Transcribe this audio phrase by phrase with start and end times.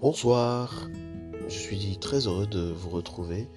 [0.00, 0.88] Bonsoir,
[1.48, 3.48] je suis très heureux de vous retrouver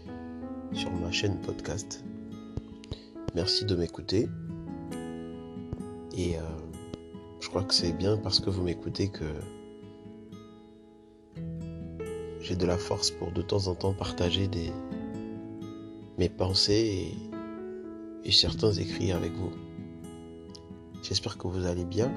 [0.74, 2.04] sur ma chaîne podcast.
[3.36, 4.28] Merci de m'écouter.
[6.18, 6.42] Et euh,
[7.42, 9.26] je crois que c'est bien parce que vous m'écoutez que
[12.40, 14.50] j'ai de la force pour de temps en temps partager
[16.18, 17.14] mes pensées
[18.26, 19.52] et certains écrits avec vous.
[21.04, 22.12] J'espère que vous allez bien,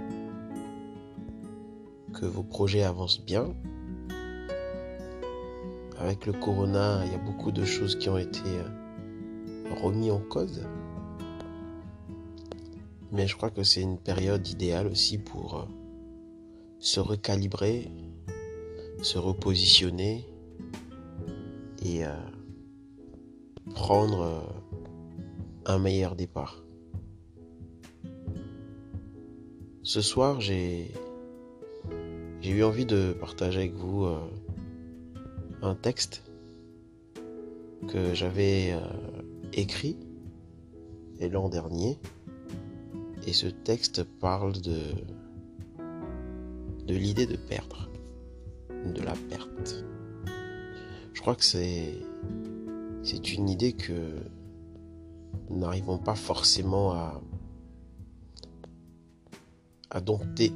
[2.15, 3.55] que vos projets avancent bien.
[5.99, 10.19] Avec le corona, il y a beaucoup de choses qui ont été euh, remis en
[10.19, 10.67] cause.
[13.13, 15.65] Mais je crois que c'est une période idéale aussi pour euh,
[16.81, 17.93] se recalibrer,
[19.03, 20.27] se repositionner
[21.85, 22.11] et euh,
[23.75, 24.53] prendre
[25.65, 26.65] un meilleur départ.
[29.85, 30.93] Ce soir, j'ai
[32.43, 34.07] eu envie de partager avec vous
[35.65, 36.23] un texte
[37.89, 38.81] que j'avais euh,
[39.53, 39.97] écrit
[41.21, 41.99] l'an dernier.
[43.27, 44.79] Et ce texte parle de,
[46.87, 47.89] de l'idée de perdre,
[48.95, 49.85] de la perte.
[51.15, 51.95] Je crois que c'est,
[53.03, 54.19] c'est une idée que
[55.49, 57.23] nous n'arrivons pas forcément à,
[59.91, 60.53] à dompter.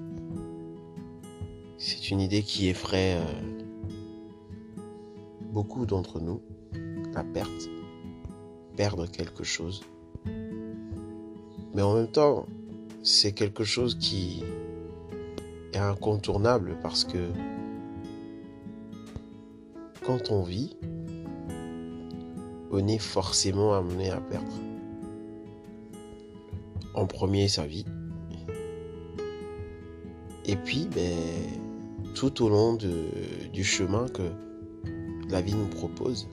[1.78, 3.57] C'est une idée qui effraie euh,
[5.52, 6.40] beaucoup d'entre nous,
[7.12, 7.68] la perte,
[8.76, 9.82] perdre quelque chose.
[11.74, 12.46] Mais en même temps,
[13.02, 14.44] c'est quelque chose qui
[15.72, 17.28] est incontournable parce que
[20.04, 20.76] quand on vit,
[22.70, 24.52] on est forcément amené à perdre.
[26.94, 27.86] En premier, sa vie.
[30.44, 31.14] Et puis, ben,
[32.14, 34.22] tout au long du chemin que
[35.28, 36.28] la vie nous propose,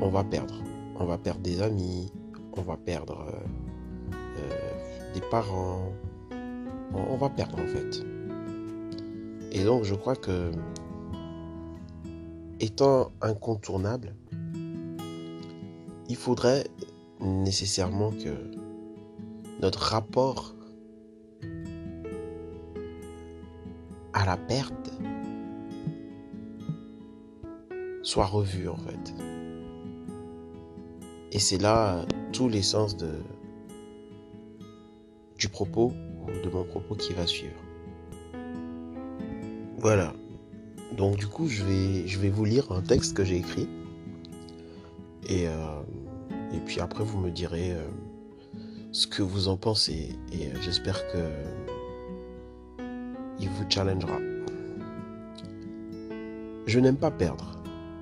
[0.00, 0.54] on va perdre.
[0.96, 2.12] On va perdre des amis,
[2.52, 5.92] on va perdre euh, euh, des parents,
[6.92, 8.04] on, on va perdre en fait.
[9.52, 10.50] Et donc je crois que
[12.60, 14.14] étant incontournable,
[16.08, 16.64] il faudrait
[17.20, 18.50] nécessairement que
[19.62, 20.54] notre rapport
[24.12, 24.79] à la perte
[28.02, 29.14] soit revu en fait.
[31.32, 33.10] Et c'est là tout l'essence de
[35.38, 37.56] du propos ou de mon propos qui va suivre.
[39.78, 40.12] Voilà.
[40.96, 43.68] Donc du coup, je vais je vais vous lire un texte que j'ai écrit
[45.28, 45.82] et euh,
[46.52, 47.88] et puis après vous me direz euh,
[48.92, 51.18] ce que vous en pensez et euh, j'espère que
[53.38, 54.18] il vous challengera.
[56.66, 57.59] Je n'aime pas perdre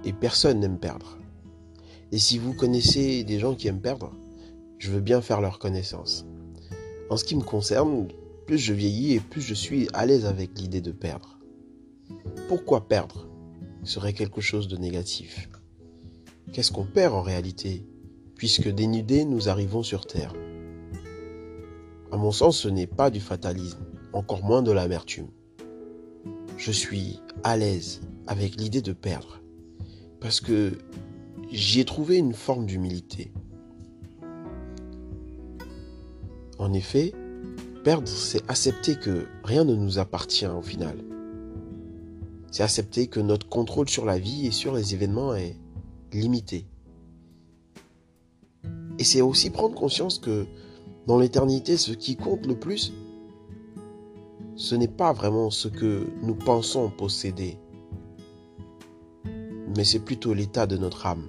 [0.09, 1.19] et personne n'aime perdre.
[2.13, 4.11] Et si vous connaissez des gens qui aiment perdre,
[4.79, 6.25] je veux bien faire leur connaissance.
[7.11, 8.09] En ce qui me concerne,
[8.47, 11.39] plus je vieillis et plus je suis à l'aise avec l'idée de perdre.
[12.49, 13.29] Pourquoi perdre
[13.85, 15.51] serait quelque chose de négatif?
[16.55, 17.87] Qu'est-ce qu'on perd en réalité,
[18.35, 20.33] puisque dénudés nous arrivons sur Terre?
[22.11, 25.29] À mon sens, ce n'est pas du fatalisme, encore moins de l'amertume.
[26.57, 29.43] Je suis à l'aise avec l'idée de perdre,
[30.21, 30.79] parce que
[31.51, 33.33] j'y ai trouvé une forme d'humilité.
[36.59, 37.15] En effet,
[37.85, 40.99] perdre, c'est accepter que rien ne nous appartient au final.
[42.51, 45.57] C'est accepter que notre contrôle sur la vie et sur les événements est
[46.13, 46.67] limité.
[48.99, 50.47] Et c'est aussi prendre conscience que
[51.07, 52.93] dans l'éternité, ce qui compte le plus,
[54.57, 57.59] ce n'est pas vraiment ce que nous pensons posséder,
[59.79, 61.29] mais c'est plutôt l'état de notre âme.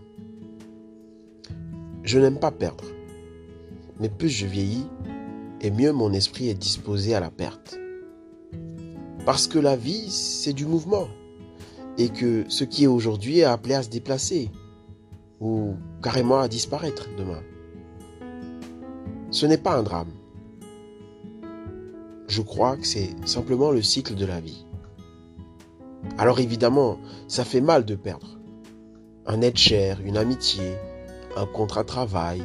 [2.02, 2.84] Je n'aime pas perdre,
[4.00, 4.88] mais plus je vieillis,
[5.62, 7.78] et mieux mon esprit est disposé à la perte.
[9.24, 11.08] Parce que la vie, c'est du mouvement,
[12.00, 14.50] et que ce qui est aujourd'hui est appelé à se déplacer,
[15.40, 17.44] ou carrément à disparaître demain.
[19.30, 20.12] Ce n'est pas un drame.
[22.28, 24.66] Je crois que c'est simplement le cycle de la vie.
[26.18, 26.98] Alors évidemment,
[27.28, 28.39] ça fait mal de perdre.
[29.26, 30.76] Un être cher, une amitié,
[31.36, 32.44] un contrat de travail,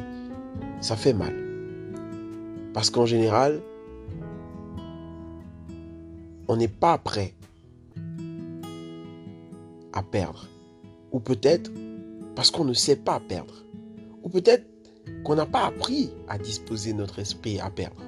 [0.81, 1.33] ça fait mal.
[2.73, 3.61] Parce qu'en général,
[6.47, 7.33] on n'est pas prêt
[9.93, 10.47] à perdre.
[11.11, 11.71] Ou peut-être
[12.35, 13.63] parce qu'on ne sait pas perdre.
[14.23, 14.65] Ou peut-être
[15.23, 18.01] qu'on n'a pas appris à disposer notre esprit à perdre.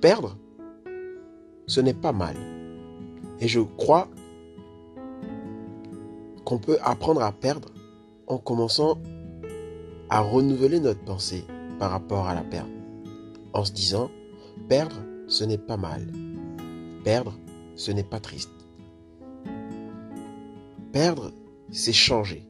[0.00, 0.36] Perdre,
[1.66, 2.36] ce n'est pas mal.
[3.40, 4.08] Et je crois
[6.46, 7.68] qu'on peut apprendre à perdre
[8.28, 8.98] en commençant
[10.08, 11.44] à renouveler notre pensée
[11.80, 12.70] par rapport à la perte.
[13.52, 14.10] En se disant,
[14.68, 14.96] perdre,
[15.26, 16.06] ce n'est pas mal.
[17.04, 17.36] Perdre,
[17.74, 18.50] ce n'est pas triste.
[20.92, 21.32] Perdre,
[21.72, 22.46] c'est changer.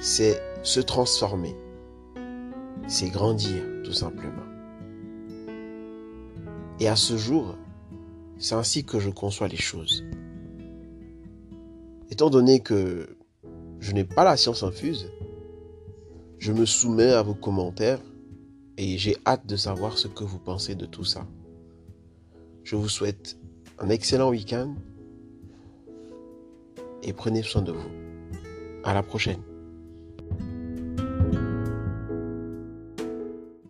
[0.00, 1.56] C'est se transformer.
[2.86, 4.44] C'est grandir, tout simplement.
[6.80, 7.56] Et à ce jour,
[8.38, 10.04] c'est ainsi que je conçois les choses.
[12.10, 13.16] Étant donné que
[13.80, 15.10] je n'ai pas la science infuse,
[16.38, 18.00] je me soumets à vos commentaires
[18.76, 21.26] et j'ai hâte de savoir ce que vous pensez de tout ça.
[22.62, 23.36] Je vous souhaite
[23.78, 24.74] un excellent week-end
[27.02, 27.90] et prenez soin de vous.
[28.84, 29.42] À la prochaine.